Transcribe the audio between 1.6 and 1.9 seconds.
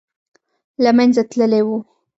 وو.